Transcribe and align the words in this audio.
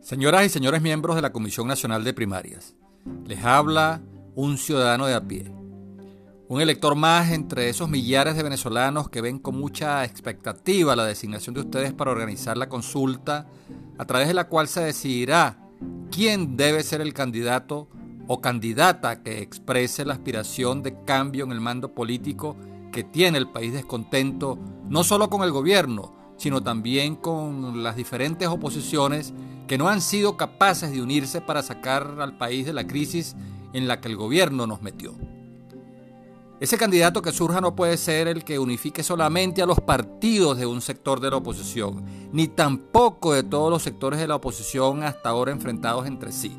Señoras 0.00 0.46
y 0.46 0.48
señores 0.48 0.80
miembros 0.80 1.14
de 1.14 1.22
la 1.22 1.30
Comisión 1.30 1.68
Nacional 1.68 2.04
de 2.04 2.14
Primarias, 2.14 2.74
les 3.26 3.44
habla 3.44 4.00
un 4.34 4.56
ciudadano 4.56 5.06
de 5.06 5.14
a 5.14 5.20
pie, 5.20 5.52
un 6.48 6.62
elector 6.62 6.94
más 6.94 7.30
entre 7.32 7.68
esos 7.68 7.90
millares 7.90 8.34
de 8.34 8.42
venezolanos 8.42 9.10
que 9.10 9.20
ven 9.20 9.38
con 9.38 9.60
mucha 9.60 10.02
expectativa 10.06 10.96
la 10.96 11.04
designación 11.04 11.54
de 11.54 11.60
ustedes 11.60 11.92
para 11.92 12.12
organizar 12.12 12.56
la 12.56 12.70
consulta 12.70 13.46
a 13.98 14.06
través 14.06 14.26
de 14.28 14.34
la 14.34 14.48
cual 14.48 14.68
se 14.68 14.80
decidirá 14.80 15.58
quién 16.10 16.56
debe 16.56 16.82
ser 16.82 17.02
el 17.02 17.12
candidato 17.12 17.90
o 18.26 18.40
candidata 18.40 19.22
que 19.22 19.42
exprese 19.42 20.06
la 20.06 20.14
aspiración 20.14 20.82
de 20.82 21.04
cambio 21.04 21.44
en 21.44 21.52
el 21.52 21.60
mando 21.60 21.94
político 21.94 22.56
que 22.90 23.04
tiene 23.04 23.36
el 23.36 23.50
país 23.50 23.74
descontento 23.74 24.58
no 24.88 25.04
solo 25.04 25.28
con 25.28 25.42
el 25.42 25.52
gobierno, 25.52 26.19
sino 26.40 26.62
también 26.62 27.16
con 27.16 27.82
las 27.82 27.96
diferentes 27.96 28.48
oposiciones 28.48 29.34
que 29.68 29.76
no 29.76 29.90
han 29.90 30.00
sido 30.00 30.38
capaces 30.38 30.90
de 30.90 31.02
unirse 31.02 31.42
para 31.42 31.62
sacar 31.62 32.16
al 32.18 32.38
país 32.38 32.64
de 32.64 32.72
la 32.72 32.86
crisis 32.86 33.36
en 33.74 33.86
la 33.86 34.00
que 34.00 34.08
el 34.08 34.16
gobierno 34.16 34.66
nos 34.66 34.80
metió. 34.80 35.12
Ese 36.58 36.78
candidato 36.78 37.20
que 37.20 37.30
surja 37.30 37.60
no 37.60 37.76
puede 37.76 37.98
ser 37.98 38.26
el 38.26 38.42
que 38.42 38.58
unifique 38.58 39.02
solamente 39.02 39.60
a 39.60 39.66
los 39.66 39.80
partidos 39.80 40.56
de 40.56 40.64
un 40.64 40.80
sector 40.80 41.20
de 41.20 41.28
la 41.28 41.36
oposición, 41.36 42.06
ni 42.32 42.48
tampoco 42.48 43.34
de 43.34 43.42
todos 43.42 43.70
los 43.70 43.82
sectores 43.82 44.18
de 44.18 44.26
la 44.26 44.36
oposición 44.36 45.02
hasta 45.02 45.28
ahora 45.28 45.52
enfrentados 45.52 46.06
entre 46.06 46.32
sí. 46.32 46.56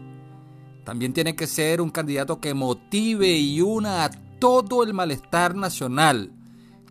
También 0.83 1.11
tiene 1.11 1.35
que 1.35 1.47
ser 1.47 1.81
un 1.81 1.89
candidato 1.89 2.39
que 2.39 2.53
motive 2.53 3.35
y 3.35 3.61
una 3.61 4.05
a 4.05 4.11
todo 4.37 4.83
el 4.83 4.93
malestar 4.93 5.55
nacional, 5.55 6.31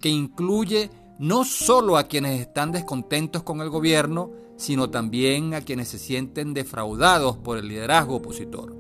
que 0.00 0.08
incluye 0.08 0.90
no 1.20 1.44
solo 1.44 1.98
a 1.98 2.04
quienes 2.04 2.40
están 2.40 2.72
descontentos 2.72 3.42
con 3.42 3.60
el 3.60 3.68
gobierno, 3.68 4.30
sino 4.56 4.88
también 4.88 5.52
a 5.52 5.60
quienes 5.60 5.88
se 5.88 5.98
sienten 5.98 6.54
defraudados 6.54 7.36
por 7.36 7.58
el 7.58 7.68
liderazgo 7.68 8.16
opositor. 8.16 8.74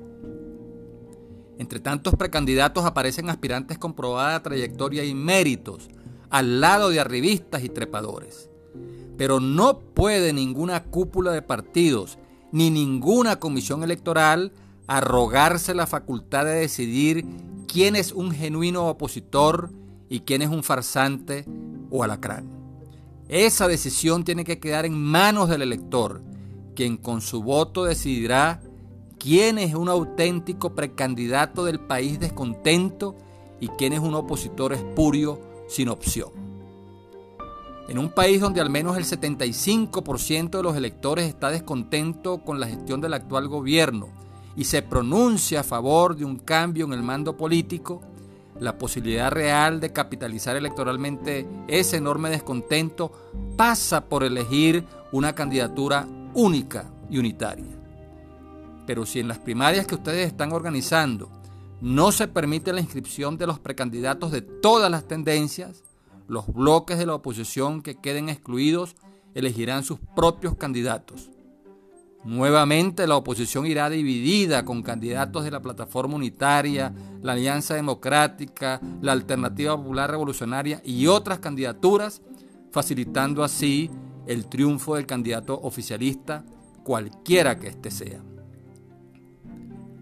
Entre 1.58 1.80
tantos 1.80 2.14
precandidatos 2.14 2.86
aparecen 2.86 3.28
aspirantes 3.28 3.76
con 3.76 3.92
probada 3.92 4.42
trayectoria 4.42 5.04
y 5.04 5.14
méritos, 5.14 5.90
al 6.30 6.62
lado 6.62 6.88
de 6.88 6.98
arribistas 6.98 7.62
y 7.62 7.68
trepadores. 7.68 8.48
Pero 9.18 9.38
no 9.38 9.78
puede 9.78 10.32
ninguna 10.32 10.84
cúpula 10.84 11.32
de 11.32 11.42
partidos 11.42 12.16
ni 12.52 12.70
ninguna 12.70 13.38
comisión 13.38 13.82
electoral 13.82 14.54
arrogarse 14.86 15.74
la 15.74 15.86
facultad 15.86 16.46
de 16.46 16.52
decidir 16.52 17.26
quién 17.70 17.96
es 17.96 18.12
un 18.12 18.32
genuino 18.32 18.88
opositor 18.88 19.70
y 20.08 20.20
quién 20.20 20.40
es 20.40 20.48
un 20.48 20.62
farsante 20.62 21.44
o 21.90 22.02
alacrán. 22.02 22.48
Esa 23.28 23.68
decisión 23.68 24.24
tiene 24.24 24.44
que 24.44 24.58
quedar 24.58 24.86
en 24.86 25.00
manos 25.00 25.48
del 25.48 25.62
elector, 25.62 26.22
quien 26.74 26.96
con 26.96 27.20
su 27.20 27.42
voto 27.42 27.84
decidirá 27.84 28.60
quién 29.18 29.58
es 29.58 29.74
un 29.74 29.88
auténtico 29.88 30.74
precandidato 30.74 31.64
del 31.64 31.78
país 31.78 32.18
descontento 32.18 33.16
y 33.60 33.68
quién 33.68 33.92
es 33.92 34.00
un 34.00 34.14
opositor 34.14 34.72
espurio 34.72 35.38
sin 35.68 35.88
opción. 35.88 36.30
En 37.88 37.98
un 37.98 38.08
país 38.08 38.40
donde 38.40 38.60
al 38.60 38.70
menos 38.70 38.96
el 38.96 39.04
75% 39.04 40.50
de 40.50 40.62
los 40.62 40.76
electores 40.76 41.26
está 41.26 41.50
descontento 41.50 42.42
con 42.44 42.60
la 42.60 42.68
gestión 42.68 43.00
del 43.00 43.14
actual 43.14 43.48
gobierno 43.48 44.08
y 44.56 44.64
se 44.64 44.82
pronuncia 44.82 45.60
a 45.60 45.64
favor 45.64 46.16
de 46.16 46.24
un 46.24 46.36
cambio 46.36 46.86
en 46.86 46.92
el 46.92 47.02
mando 47.02 47.36
político, 47.36 48.00
la 48.60 48.78
posibilidad 48.78 49.30
real 49.30 49.80
de 49.80 49.92
capitalizar 49.92 50.54
electoralmente 50.56 51.48
ese 51.66 51.96
enorme 51.96 52.30
descontento 52.30 53.10
pasa 53.56 54.04
por 54.04 54.22
elegir 54.22 54.84
una 55.12 55.34
candidatura 55.34 56.06
única 56.34 56.90
y 57.08 57.18
unitaria. 57.18 57.76
Pero 58.86 59.06
si 59.06 59.18
en 59.18 59.28
las 59.28 59.38
primarias 59.38 59.86
que 59.86 59.94
ustedes 59.94 60.26
están 60.26 60.52
organizando 60.52 61.30
no 61.80 62.12
se 62.12 62.28
permite 62.28 62.72
la 62.72 62.80
inscripción 62.80 63.38
de 63.38 63.46
los 63.46 63.58
precandidatos 63.58 64.30
de 64.30 64.42
todas 64.42 64.90
las 64.90 65.08
tendencias, 65.08 65.82
los 66.28 66.46
bloques 66.46 66.98
de 66.98 67.06
la 67.06 67.14
oposición 67.14 67.82
que 67.82 67.96
queden 67.96 68.28
excluidos 68.28 68.94
elegirán 69.34 69.84
sus 69.84 69.98
propios 70.14 70.56
candidatos 70.56 71.30
Nuevamente 72.22 73.06
la 73.06 73.16
oposición 73.16 73.66
irá 73.66 73.88
dividida 73.88 74.64
con 74.64 74.82
candidatos 74.82 75.44
de 75.44 75.50
la 75.50 75.62
plataforma 75.62 76.16
unitaria, 76.16 76.92
la 77.22 77.32
Alianza 77.32 77.74
Democrática, 77.74 78.78
la 79.00 79.12
Alternativa 79.12 79.76
Popular 79.76 80.10
Revolucionaria 80.10 80.82
y 80.84 81.06
otras 81.06 81.38
candidaturas, 81.38 82.20
facilitando 82.72 83.42
así 83.42 83.90
el 84.26 84.46
triunfo 84.46 84.96
del 84.96 85.06
candidato 85.06 85.58
oficialista, 85.62 86.44
cualquiera 86.84 87.58
que 87.58 87.68
éste 87.68 87.90
sea. 87.90 88.22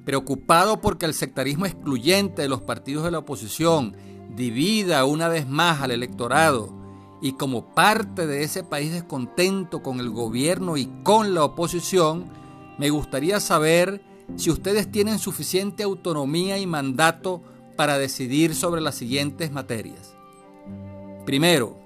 Preocupado 0.05 0.81
porque 0.81 1.07
el 1.07 1.15
sectarismo 1.15 1.67
excluyente 1.67 2.43
de 2.43 2.49
los 2.49 2.63
partidos 2.63 3.05
de 3.05 3.13
la 3.13 3.19
oposición 3.19 3.95
divida 4.35 5.05
una 5.05 5.29
vez 5.29 5.49
más 5.49 5.83
al 5.83 5.93
electorado 5.93 6.78
y 7.21 7.33
como 7.33 7.75
parte 7.75 8.27
de 8.27 8.43
ese 8.43 8.63
país 8.63 8.93
descontento 8.93 9.83
con 9.83 10.01
el 10.01 10.11
gobierno 10.11 10.77
y 10.77 10.87
con 11.03 11.35
la 11.35 11.45
oposición, 11.45 12.27
me 12.79 12.91
gustaría 12.91 13.41
saber 13.41 14.03
si 14.37 14.51
ustedes 14.51 14.91
tienen 14.91 15.19
suficiente 15.19 15.83
autonomía 15.83 16.59
y 16.59 16.67
mandato 16.67 17.43
para 17.77 17.99
decidir 17.99 18.55
sobre 18.55 18.81
las 18.81 18.95
siguientes 18.95 19.51
materias. 19.51 20.15
Primero, 21.25 21.77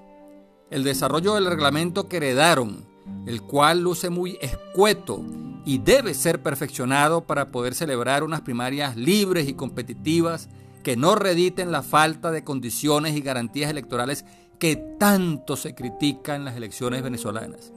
el 0.69 0.83
desarrollo 0.83 1.35
del 1.35 1.45
reglamento 1.45 2.07
que 2.07 2.17
heredaron, 2.17 2.85
el 3.25 3.41
cual 3.41 3.81
luce 3.81 4.09
muy 4.09 4.37
escueto 4.41 5.23
y 5.65 5.77
debe 5.77 6.13
ser 6.13 6.41
perfeccionado 6.41 7.25
para 7.25 7.51
poder 7.51 7.75
celebrar 7.75 8.23
unas 8.23 8.41
primarias 8.41 8.95
libres 8.97 9.47
y 9.47 9.53
competitivas 9.53 10.49
que 10.83 10.97
no 10.97 11.15
rediten 11.15 11.71
la 11.71 11.81
falta 11.81 12.31
de 12.31 12.43
condiciones 12.43 13.15
y 13.15 13.21
garantías 13.21 13.71
electorales 13.71 14.25
que 14.59 14.75
tanto 14.99 15.55
se 15.55 15.75
critica 15.75 16.35
en 16.35 16.45
las 16.45 16.55
elecciones 16.55 17.03
venezolanas. 17.03 17.71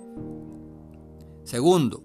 Segundo, 1.44 2.02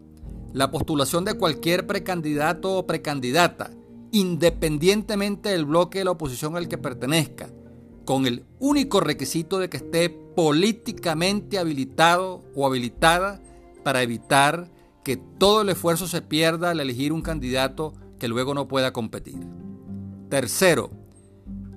la 0.53 0.71
postulación 0.71 1.25
de 1.25 1.35
cualquier 1.35 1.87
precandidato 1.87 2.77
o 2.77 2.85
precandidata, 2.85 3.71
independientemente 4.11 5.49
del 5.49 5.65
bloque 5.65 5.99
de 5.99 6.05
la 6.05 6.11
oposición 6.11 6.57
al 6.57 6.67
que 6.67 6.77
pertenezca, 6.77 7.49
con 8.05 8.25
el 8.25 8.45
único 8.59 8.99
requisito 8.99 9.59
de 9.59 9.69
que 9.69 9.77
esté 9.77 10.09
políticamente 10.09 11.57
habilitado 11.57 12.43
o 12.55 12.65
habilitada 12.65 13.41
para 13.83 14.01
evitar 14.01 14.69
que 15.03 15.17
todo 15.17 15.61
el 15.61 15.69
esfuerzo 15.69 16.07
se 16.07 16.21
pierda 16.21 16.71
al 16.71 16.79
elegir 16.79 17.13
un 17.13 17.21
candidato 17.21 17.93
que 18.19 18.27
luego 18.27 18.53
no 18.53 18.67
pueda 18.67 18.93
competir. 18.93 19.39
Tercero, 20.29 20.91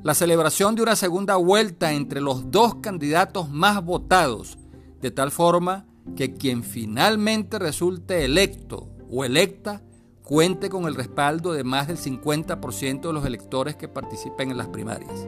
la 0.05 0.13
celebración 0.13 0.75
de 0.75 0.83
una 0.83 0.97
segunda 0.97 1.37
vuelta 1.37 1.95
entre 1.95 2.21
los 2.21 2.51
dos 2.51 2.75
candidatos 2.77 3.49
más 3.49 3.83
votados, 3.83 4.59
de 5.01 5.11
tal 5.11 5.31
forma 5.31 5.87
que 6.15 6.35
quien 6.35 6.63
finalmente 6.63 7.59
resulte 7.59 8.23
electo 8.27 8.91
o 9.11 9.25
electa 9.25 9.83
cuente 10.23 10.69
con 10.69 10.85
el 10.85 10.95
respaldo 10.95 11.55
de 11.55 11.65
más 11.65 11.89
del 11.89 11.97
50% 11.97 13.01
de 13.01 13.13
los 13.15 13.25
electores 13.25 13.77
que 13.77 13.89
participen 13.89 14.51
en 14.51 14.59
las 14.59 14.69
primarias. 14.69 15.27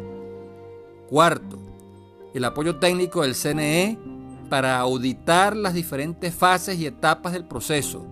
Cuarto, 1.08 1.58
el 2.34 2.44
apoyo 2.44 2.76
técnico 2.76 3.22
del 3.22 3.34
CNE 3.34 3.98
para 4.50 4.78
auditar 4.78 5.56
las 5.56 5.72
diferentes 5.72 6.34
fases 6.34 6.78
y 6.78 6.84
etapas 6.84 7.32
del 7.32 7.47
proceso, 7.47 8.06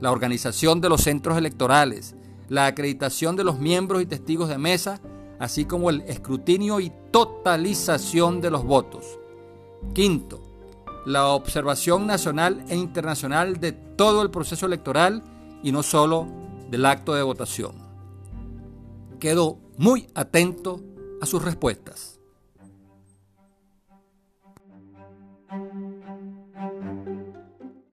la 0.00 0.10
organización 0.10 0.80
de 0.80 0.88
los 0.88 1.02
centros 1.02 1.38
electorales, 1.38 2.16
la 2.48 2.66
acreditación 2.66 3.36
de 3.36 3.44
los 3.44 3.60
miembros 3.60 4.02
y 4.02 4.06
testigos 4.06 4.48
de 4.48 4.58
mesa, 4.58 5.00
así 5.38 5.64
como 5.64 5.90
el 5.90 6.02
escrutinio 6.02 6.80
y 6.80 6.92
totalización 7.10 8.40
de 8.40 8.50
los 8.50 8.64
votos. 8.64 9.18
Quinto, 9.94 10.40
la 11.06 11.28
observación 11.28 12.06
nacional 12.06 12.64
e 12.68 12.76
internacional 12.76 13.60
de 13.60 13.72
todo 13.72 14.22
el 14.22 14.30
proceso 14.30 14.66
electoral 14.66 15.22
y 15.62 15.72
no 15.72 15.82
solo 15.82 16.26
del 16.70 16.84
acto 16.86 17.14
de 17.14 17.22
votación. 17.22 17.72
Quedo 19.20 19.58
muy 19.76 20.08
atento 20.14 20.80
a 21.20 21.26
sus 21.26 21.42
respuestas. 21.42 22.17